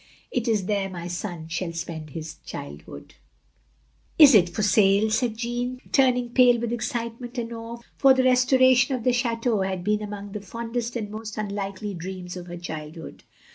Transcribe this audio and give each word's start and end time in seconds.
"It 0.31 0.47
is 0.47 0.65
there 0.65 0.89
my 0.89 1.07
son 1.07 1.47
shall 1.47 1.73
spend 1.73 2.09
his 2.09 2.37
childhood." 2.43 3.13
"Is 4.17 4.33
it 4.33 4.49
for 4.49 4.63
sale?" 4.63 5.11
cried 5.11 5.37
Jeanne, 5.37 5.79
turning 5.91 6.29
pale 6.31 6.59
with 6.59 6.71
excitement 6.73 7.37
and 7.37 7.53
awe, 7.53 7.77
for 7.97 8.11
the 8.15 8.23
restoration 8.23 8.95
of 8.95 9.03
the 9.03 9.11
chdteau 9.11 9.63
had 9.63 9.83
been 9.83 10.01
among 10.01 10.31
the 10.31 10.41
fondest 10.41 10.95
and 10.95 11.11
most 11.11 11.37
unlikely 11.37 11.93
dreams 11.93 12.35
of 12.35 12.47
her 12.47 12.57
childhood. 12.57 13.25